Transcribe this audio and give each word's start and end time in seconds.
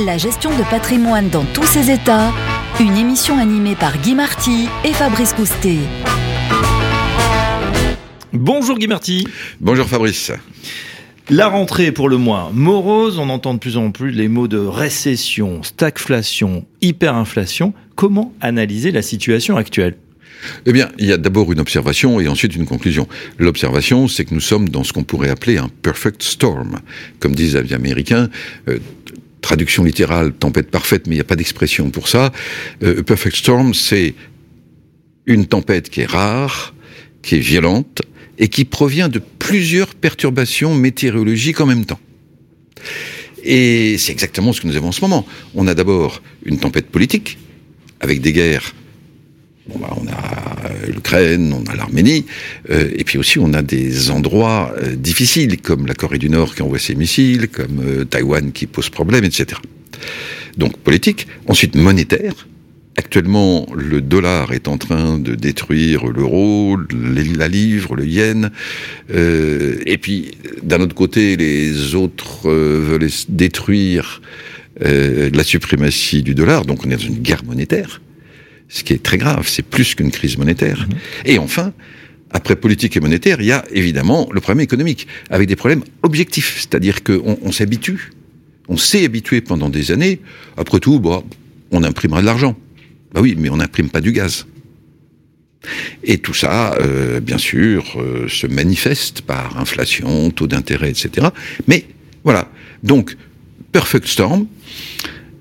La 0.00 0.16
gestion 0.16 0.56
de 0.56 0.62
patrimoine 0.70 1.28
dans 1.28 1.44
tous 1.44 1.66
ses 1.66 1.90
états, 1.90 2.32
une 2.80 2.96
émission 2.96 3.36
animée 3.36 3.76
par 3.76 3.98
Guy 3.98 4.14
Marty 4.14 4.66
et 4.84 4.92
Fabrice 4.94 5.34
Coustet. 5.34 5.76
Bonjour 8.32 8.78
Guy 8.78 8.86
Marty. 8.86 9.28
Bonjour 9.60 9.86
Fabrice. 9.86 10.32
La 11.28 11.48
rentrée 11.48 11.92
pour 11.92 12.08
le 12.08 12.16
moins 12.16 12.50
morose, 12.54 13.18
on 13.18 13.28
entend 13.28 13.52
de 13.52 13.58
plus 13.58 13.76
en 13.76 13.90
plus 13.90 14.10
les 14.10 14.28
mots 14.28 14.48
de 14.48 14.56
récession, 14.56 15.62
stagflation, 15.62 16.64
hyperinflation. 16.80 17.74
Comment 17.94 18.32
analyser 18.40 18.92
la 18.92 19.02
situation 19.02 19.58
actuelle? 19.58 19.96
Eh 20.64 20.72
bien, 20.72 20.88
il 20.98 21.06
y 21.06 21.12
a 21.12 21.18
d'abord 21.18 21.52
une 21.52 21.60
observation 21.60 22.18
et 22.18 22.28
ensuite 22.28 22.56
une 22.56 22.66
conclusion. 22.66 23.06
L'observation, 23.38 24.08
c'est 24.08 24.24
que 24.24 24.32
nous 24.32 24.40
sommes 24.40 24.70
dans 24.70 24.84
ce 24.84 24.94
qu'on 24.94 25.04
pourrait 25.04 25.28
appeler 25.28 25.58
un 25.58 25.68
perfect 25.82 26.22
storm. 26.22 26.80
Comme 27.20 27.34
disent 27.34 27.56
les 27.56 27.74
Américains, 27.74 28.30
euh, 28.68 28.78
traduction 29.42 29.84
littérale, 29.84 30.32
tempête 30.32 30.70
parfaite, 30.70 31.06
mais 31.06 31.16
il 31.16 31.18
n'y 31.18 31.22
a 31.22 31.24
pas 31.24 31.36
d'expression 31.36 31.90
pour 31.90 32.08
ça. 32.08 32.32
Euh, 32.82 33.02
perfect 33.02 33.36
storm, 33.36 33.74
c'est 33.74 34.14
une 35.26 35.46
tempête 35.46 35.90
qui 35.90 36.00
est 36.00 36.06
rare, 36.06 36.74
qui 37.20 37.34
est 37.34 37.40
violente, 37.40 38.02
et 38.38 38.48
qui 38.48 38.64
provient 38.64 39.08
de 39.08 39.20
plusieurs 39.38 39.94
perturbations 39.94 40.74
météorologiques 40.74 41.60
en 41.60 41.66
même 41.66 41.84
temps. 41.84 42.00
Et 43.44 43.98
c'est 43.98 44.12
exactement 44.12 44.52
ce 44.52 44.60
que 44.60 44.66
nous 44.66 44.76
avons 44.76 44.88
en 44.88 44.92
ce 44.92 45.00
moment. 45.00 45.26
On 45.54 45.66
a 45.66 45.74
d'abord 45.74 46.22
une 46.44 46.58
tempête 46.58 46.86
politique, 46.86 47.38
avec 48.00 48.20
des 48.20 48.32
guerres. 48.32 48.72
Bah, 49.68 49.96
on 49.96 50.06
a 50.08 50.88
l'Ukraine, 50.88 51.52
on 51.52 51.70
a 51.70 51.76
l'Arménie, 51.76 52.26
euh, 52.70 52.90
et 52.96 53.04
puis 53.04 53.18
aussi 53.18 53.38
on 53.38 53.52
a 53.52 53.62
des 53.62 54.10
endroits 54.10 54.74
euh, 54.82 54.96
difficiles, 54.96 55.60
comme 55.60 55.86
la 55.86 55.94
Corée 55.94 56.18
du 56.18 56.28
Nord 56.28 56.54
qui 56.54 56.62
envoie 56.62 56.80
ses 56.80 56.96
missiles, 56.96 57.48
comme 57.48 57.80
euh, 57.80 58.04
Taïwan 58.04 58.50
qui 58.52 58.66
pose 58.66 58.90
problème, 58.90 59.24
etc. 59.24 59.60
Donc 60.56 60.76
politique. 60.78 61.28
Ensuite 61.46 61.76
monétaire, 61.76 62.46
Actuellement, 62.98 63.66
le 63.74 64.02
dollar 64.02 64.52
est 64.52 64.68
en 64.68 64.76
train 64.76 65.18
de 65.18 65.34
détruire 65.34 66.04
l'euro, 66.06 66.76
la 67.36 67.48
livre, 67.48 67.96
le 67.96 68.06
yen. 68.06 68.50
Euh, 69.10 69.78
et 69.86 69.96
puis, 69.96 70.32
d'un 70.62 70.80
autre 70.80 70.94
côté, 70.94 71.36
les 71.38 71.94
autres 71.94 72.50
euh, 72.50 72.84
veulent 72.86 73.08
détruire 73.30 74.20
euh, 74.84 75.30
la 75.32 75.42
suprématie 75.42 76.22
du 76.22 76.34
dollar. 76.34 76.66
Donc, 76.66 76.84
on 76.84 76.90
est 76.90 76.96
dans 76.96 77.02
une 77.02 77.20
guerre 77.20 77.44
monétaire, 77.44 78.02
ce 78.72 78.82
qui 78.82 78.94
est 78.94 79.02
très 79.02 79.18
grave. 79.18 79.46
C'est 79.46 79.62
plus 79.62 79.94
qu'une 79.94 80.10
crise 80.10 80.38
monétaire. 80.38 80.88
Mhm. 80.88 80.96
Et 81.26 81.38
enfin, 81.38 81.72
après 82.30 82.56
politique 82.56 82.96
et 82.96 83.00
monétaire, 83.00 83.40
il 83.40 83.46
y 83.46 83.52
a 83.52 83.64
évidemment 83.70 84.28
le 84.32 84.40
problème 84.40 84.64
économique, 84.64 85.06
avec 85.30 85.46
des 85.46 85.56
problèmes 85.56 85.84
objectifs. 86.02 86.56
C'est-à-dire 86.60 87.04
qu'on 87.04 87.38
on, 87.42 87.52
s'habitue, 87.52 88.10
on 88.68 88.78
s'est 88.78 89.04
habitué 89.04 89.42
pendant 89.42 89.68
des 89.68 89.92
années. 89.92 90.20
Après 90.56 90.80
tout, 90.80 90.98
bon, 90.98 91.22
on 91.70 91.84
imprimera 91.84 92.22
de 92.22 92.26
l'argent. 92.26 92.56
Bah 93.12 93.20
oui, 93.20 93.36
mais 93.38 93.50
on 93.50 93.58
n'imprime 93.58 93.90
pas 93.90 94.00
du 94.00 94.12
gaz. 94.12 94.46
Et 96.02 96.18
tout 96.18 96.34
ça, 96.34 96.74
euh, 96.80 97.20
bien 97.20 97.38
sûr, 97.38 97.84
euh, 97.96 98.26
se 98.28 98.46
manifeste 98.46 99.20
par 99.20 99.58
inflation, 99.58 100.30
taux 100.30 100.46
d'intérêt, 100.46 100.90
etc. 100.90 101.28
Mais 101.68 101.84
voilà, 102.24 102.50
donc, 102.82 103.16
perfect 103.70 104.06
storm. 104.06 104.46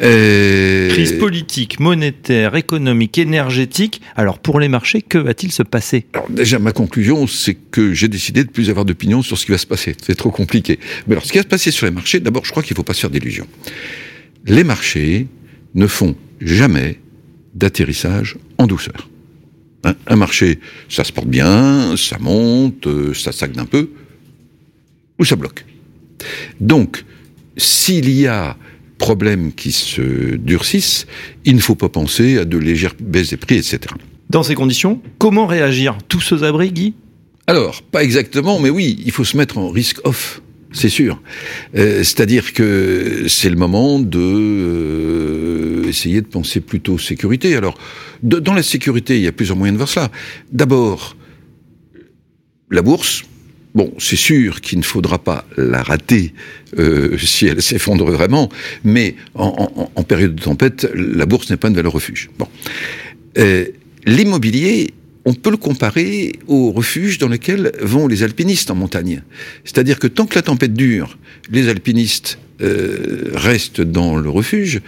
Euh... 0.00 0.88
Crise 0.88 1.12
politique, 1.12 1.78
monétaire, 1.78 2.56
économique, 2.56 3.18
énergétique. 3.18 4.00
Alors 4.16 4.38
pour 4.38 4.58
les 4.58 4.68
marchés, 4.68 5.02
que 5.02 5.18
va-t-il 5.18 5.52
se 5.52 5.62
passer 5.62 6.06
alors 6.14 6.30
Déjà, 6.30 6.58
ma 6.58 6.72
conclusion, 6.72 7.26
c'est 7.26 7.54
que 7.54 7.92
j'ai 7.92 8.08
décidé 8.08 8.44
de 8.44 8.50
plus 8.50 8.70
avoir 8.70 8.84
d'opinion 8.84 9.22
sur 9.22 9.36
ce 9.36 9.44
qui 9.44 9.52
va 9.52 9.58
se 9.58 9.66
passer. 9.66 9.94
C'est 10.02 10.14
trop 10.14 10.30
compliqué. 10.30 10.78
Mais 11.06 11.12
alors, 11.12 11.26
ce 11.26 11.32
qui 11.32 11.38
va 11.38 11.42
se 11.42 11.48
passer 11.48 11.70
sur 11.70 11.86
les 11.86 11.92
marchés, 11.92 12.20
d'abord, 12.20 12.44
je 12.44 12.50
crois 12.50 12.62
qu'il 12.62 12.72
ne 12.72 12.76
faut 12.76 12.84
pas 12.84 12.94
se 12.94 13.00
faire 13.00 13.10
d'illusions. 13.10 13.46
Les 14.46 14.64
marchés 14.64 15.26
ne 15.74 15.86
font 15.86 16.16
jamais 16.40 16.98
d'atterrissage 17.54 18.36
en 18.58 18.66
douceur. 18.66 19.08
Hein, 19.84 19.94
un 20.06 20.16
marché, 20.16 20.60
ça 20.88 21.04
se 21.04 21.12
porte 21.12 21.28
bien, 21.28 21.96
ça 21.96 22.18
monte, 22.18 22.86
euh, 22.86 23.14
ça 23.14 23.32
sagne 23.32 23.58
un 23.58 23.66
peu, 23.66 23.90
ou 25.18 25.24
ça 25.24 25.36
bloque. 25.36 25.64
Donc, 26.60 27.04
s'il 27.56 28.08
y 28.10 28.26
a 28.26 28.56
problèmes 29.02 29.52
qui 29.52 29.72
se 29.72 30.36
durcissent, 30.36 31.08
il 31.44 31.56
ne 31.56 31.60
faut 31.60 31.74
pas 31.74 31.88
penser 31.88 32.38
à 32.38 32.44
de 32.44 32.56
légères 32.56 32.94
baisses 33.00 33.30
des 33.30 33.36
prix, 33.36 33.56
etc. 33.56 33.80
Dans 34.30 34.44
ces 34.44 34.54
conditions, 34.54 35.02
comment 35.18 35.46
réagir? 35.46 35.98
Tous 36.06 36.30
aux 36.30 36.44
abris, 36.44 36.70
Guy? 36.70 36.94
Alors, 37.48 37.82
pas 37.82 38.04
exactement, 38.04 38.60
mais 38.60 38.70
oui, 38.70 39.02
il 39.04 39.10
faut 39.10 39.24
se 39.24 39.36
mettre 39.36 39.58
en 39.58 39.70
risque 39.70 39.98
off 40.04 40.40
c'est 40.74 40.88
sûr. 40.88 41.20
Euh, 41.76 41.98
c'est-à-dire 41.98 42.54
que 42.54 43.26
c'est 43.28 43.50
le 43.50 43.56
moment 43.56 43.98
de 43.98 44.18
euh, 44.18 45.84
essayer 45.86 46.22
de 46.22 46.26
penser 46.26 46.60
plutôt 46.60 46.96
sécurité. 46.96 47.54
Alors, 47.56 47.76
dans 48.22 48.54
la 48.54 48.62
sécurité, 48.62 49.18
il 49.18 49.22
y 49.22 49.26
a 49.26 49.32
plusieurs 49.32 49.58
moyens 49.58 49.74
de 49.74 49.78
voir 49.78 49.90
cela. 49.90 50.10
D'abord, 50.50 51.14
la 52.70 52.80
bourse. 52.80 53.24
Bon, 53.74 53.92
c'est 53.98 54.16
sûr 54.16 54.60
qu'il 54.60 54.78
ne 54.78 54.84
faudra 54.84 55.18
pas 55.18 55.46
la 55.56 55.82
rater 55.82 56.34
euh, 56.78 57.16
si 57.16 57.46
elle 57.46 57.62
s'effondre 57.62 58.10
vraiment, 58.10 58.50
mais 58.84 59.16
en, 59.34 60.02
période 60.02 60.34
de 60.34 60.42
tempête, 60.42 60.90
la 60.94 61.24
bourse 61.24 61.48
n'est 61.48 61.56
pas 61.56 61.68
une 61.68 61.74
valeur 61.74 61.92
refuge. 61.92 62.28
Bon, 62.38 62.48
l'immobilier 64.06 64.92
on 65.24 65.34
peut 65.34 65.50
le 65.50 65.56
comparer 65.56 66.32
au 66.48 66.72
refuge 66.72 67.18
dans 67.18 67.28
lequel 67.28 67.72
vont 67.80 68.08
les 68.08 68.22
alpinistes 68.22 68.70
en 68.70 68.74
montagne. 68.74 69.22
C'est-à-dire 69.64 69.98
que 69.98 70.06
tant 70.06 70.26
que 70.26 70.34
la 70.34 70.42
tempête 70.42 70.74
dure, 70.74 71.18
les 71.50 71.68
alpinistes 71.68 72.38
euh, 72.60 73.30
restent 73.34 73.80
dans 73.80 74.16
le 74.16 74.28
refuge, 74.28 74.80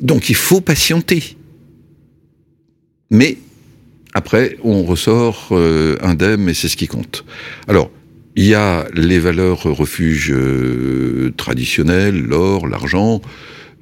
donc 0.00 0.28
il 0.28 0.36
faut 0.36 0.60
patienter. 0.60 1.36
Mais 3.10 3.38
après, 4.12 4.58
on 4.62 4.82
ressort 4.84 5.48
euh, 5.52 5.96
indemne 6.02 6.48
et 6.48 6.54
c'est 6.54 6.68
ce 6.68 6.76
qui 6.76 6.86
compte. 6.86 7.24
Alors, 7.66 7.90
il 8.36 8.44
y 8.44 8.54
a 8.54 8.86
les 8.94 9.18
valeurs 9.18 9.62
refuges 9.62 10.32
euh, 10.32 11.32
traditionnelles, 11.36 12.20
l'or, 12.20 12.66
l'argent, 12.66 13.22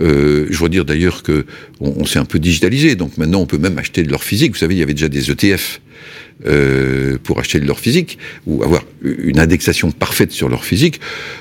euh, 0.00 0.46
je 0.50 0.58
dois 0.58 0.68
dire 0.68 0.84
d'ailleurs 0.84 1.22
que 1.22 1.44
on, 1.80 2.04
s'est 2.04 2.18
un 2.18 2.24
peu 2.24 2.38
digitalisé, 2.38 2.94
donc 2.94 3.18
maintenant 3.18 3.40
on 3.40 3.46
peut 3.46 3.58
même 3.58 3.78
acheter 3.78 4.02
de 4.02 4.10
l'or 4.10 4.24
physique. 4.24 4.52
Vous 4.52 4.58
savez, 4.58 4.74
il 4.74 4.78
y 4.78 4.82
avait 4.82 4.94
déjà 4.94 5.08
des 5.08 5.30
ETF 5.30 5.80
euh, 6.46 7.18
pour 7.22 7.38
acheter 7.38 7.60
de 7.60 7.66
l'or 7.66 7.78
physique 7.78 8.18
ou 8.46 8.62
avoir 8.62 8.82
une 9.02 9.38
indexation 9.38 9.90
parfaite 9.90 10.32
sur 10.32 10.48
l'or 10.48 10.64
physique. 10.64 10.98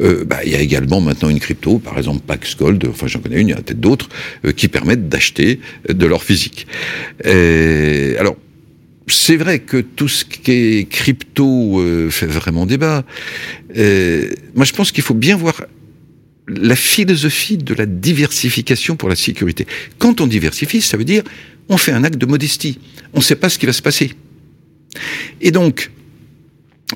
Euh, 0.00 0.24
bah, 0.24 0.38
il 0.44 0.50
y 0.50 0.56
a 0.56 0.60
également 0.60 1.00
maintenant 1.00 1.28
une 1.28 1.38
crypto, 1.38 1.78
par 1.78 1.96
exemple 1.96 2.22
Pax 2.26 2.56
Gold, 2.56 2.84
enfin 2.88 3.06
j'en 3.06 3.20
connais 3.20 3.40
une, 3.40 3.48
il 3.48 3.50
y 3.52 3.54
en 3.54 3.58
a 3.58 3.62
peut-être 3.62 3.78
d'autres, 3.78 4.08
euh, 4.44 4.50
qui 4.50 4.66
permettent 4.66 5.08
d'acheter 5.08 5.60
de 5.88 6.06
l'or 6.06 6.24
physique. 6.24 6.66
Alors, 7.24 8.36
c'est 9.12 9.36
vrai 9.36 9.60
que 9.60 9.78
tout 9.78 10.08
ce 10.08 10.24
qui 10.24 10.50
est 10.50 10.88
crypto 10.88 11.80
euh, 11.80 12.10
fait 12.10 12.26
vraiment 12.26 12.66
débat. 12.66 13.04
moi, 13.74 14.64
je 14.64 14.72
pense 14.72 14.92
qu'il 14.92 15.02
faut 15.02 15.14
bien 15.14 15.36
voir 15.36 15.62
la 16.48 16.76
philosophie 16.76 17.56
de 17.56 17.74
la 17.74 17.86
diversification 17.86 18.96
pour 18.96 19.08
la 19.08 19.16
sécurité. 19.16 19.66
Quand 19.98 20.20
on 20.20 20.26
diversifie, 20.26 20.80
ça 20.80 20.96
veut 20.96 21.04
dire 21.04 21.22
on 21.68 21.76
fait 21.76 21.92
un 21.92 22.02
acte 22.02 22.18
de 22.18 22.26
modestie. 22.26 22.78
On 23.14 23.18
ne 23.18 23.22
sait 23.22 23.36
pas 23.36 23.48
ce 23.48 23.58
qui 23.58 23.66
va 23.66 23.72
se 23.72 23.80
passer. 23.80 24.12
Et 25.40 25.52
donc, 25.52 25.90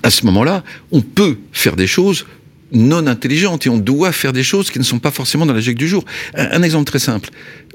à 0.02 0.10
ce 0.10 0.26
moment-là, 0.26 0.64
on 0.90 1.00
peut 1.00 1.36
faire 1.52 1.76
des 1.76 1.86
choses 1.86 2.26
non 2.72 3.06
intelligentes 3.06 3.66
et 3.66 3.70
on 3.70 3.78
doit 3.78 4.10
faire 4.10 4.32
des 4.32 4.42
choses 4.42 4.70
qui 4.70 4.80
ne 4.80 4.84
sont 4.84 4.98
pas 4.98 5.12
forcément 5.12 5.46
dans 5.46 5.54
la 5.54 5.60
du 5.60 5.88
jour. 5.88 6.04
Un, 6.34 6.62
exemple 6.62 6.86
très 6.86 6.98
simple. 6.98 7.30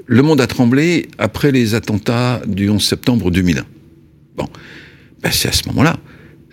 Le 0.06 0.22
monde 0.22 0.42
a 0.42 0.46
tremblé 0.46 1.08
après 1.16 1.52
les 1.52 1.74
attentats 1.74 2.42
du 2.46 2.68
11 2.68 2.84
septembre 2.84 3.30
2001. 3.30 3.64
Ben 5.22 5.30
c'est 5.32 5.48
à 5.48 5.52
ce 5.52 5.66
moment-là 5.68 5.98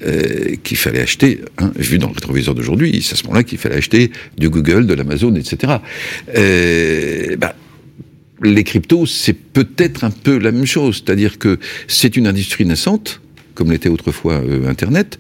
euh, 0.06 0.56
qu'il 0.64 0.78
fallait 0.78 1.02
acheter, 1.02 1.42
hein, 1.58 1.72
vu 1.76 1.98
dans 1.98 2.08
le 2.08 2.14
rétroviseur 2.14 2.54
d'aujourd'hui, 2.54 3.02
c'est 3.02 3.14
à 3.14 3.16
ce 3.16 3.24
moment-là 3.24 3.44
qu'il 3.44 3.58
fallait 3.58 3.78
acheter 3.78 4.12
du 4.38 4.48
Google, 4.50 4.86
de 4.86 4.94
l'Amazon, 4.94 5.34
etc. 5.34 5.78
Euh, 6.36 7.36
bah, 7.38 7.56
les 8.44 8.64
cryptos, 8.64 9.08
c'est 9.08 9.34
peut-être 9.34 10.04
un 10.04 10.12
peu 10.12 10.38
la 10.38 10.52
même 10.52 10.68
chose, 10.68 11.02
c'est-à-dire 11.04 11.40
que 11.40 11.58
c'est 11.88 12.16
une 12.16 12.28
industrie 12.28 12.64
naissante, 12.66 13.22
comme 13.56 13.72
l'était 13.72 13.90
autrefois 13.90 14.34
euh, 14.34 14.70
Internet, 14.70 15.18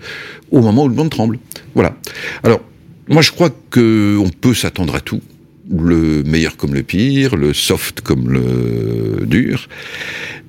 au 0.52 0.62
moment 0.62 0.84
où 0.84 0.90
le 0.90 0.96
monde 0.96 1.10
tremble. 1.10 1.40
Voilà. 1.74 1.98
Alors, 2.44 2.62
moi 3.08 3.24
je 3.24 3.32
crois 3.32 3.50
qu'on 3.50 4.30
peut 4.42 4.54
s'attendre 4.54 4.94
à 4.94 5.00
tout 5.00 5.22
le 5.69 6.24
meilleur 6.24 6.58
comme 6.58 6.74
le 6.74 6.84
pire, 6.84 7.36
le 7.36 7.54
soft 7.54 8.02
comme 8.02 8.30
le 8.30 9.25
dur. 9.25 9.68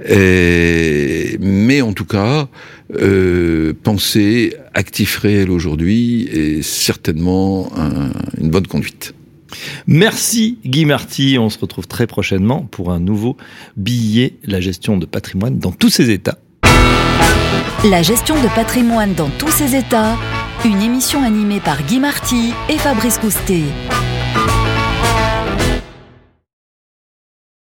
mais 0.08 1.80
en 1.82 1.92
tout 1.92 2.04
cas, 2.04 2.48
euh, 2.96 3.74
penser 3.82 4.54
actif 4.72 5.18
réel 5.18 5.50
aujourd'hui 5.50 6.28
est 6.32 6.62
certainement 6.62 7.70
une 8.40 8.50
bonne 8.50 8.66
conduite. 8.66 9.14
Merci 9.86 10.58
Guy 10.64 10.84
Marty, 10.84 11.36
on 11.38 11.50
se 11.50 11.58
retrouve 11.58 11.86
très 11.86 12.06
prochainement 12.06 12.62
pour 12.62 12.90
un 12.90 13.00
nouveau 13.00 13.36
billet, 13.76 14.34
la 14.44 14.60
gestion 14.60 14.96
de 14.96 15.06
patrimoine 15.06 15.58
dans 15.58 15.72
tous 15.72 15.90
ses 15.90 16.10
états. 16.10 16.38
La 17.84 18.02
gestion 18.02 18.34
de 18.42 18.48
patrimoine 18.54 19.14
dans 19.14 19.30
tous 19.30 19.50
ses 19.50 19.76
états, 19.76 20.16
une 20.64 20.82
émission 20.82 21.22
animée 21.22 21.60
par 21.60 21.82
Guy 21.84 22.00
Marty 22.00 22.52
et 22.68 22.76
Fabrice 22.76 23.18
Coustet. 23.18 23.62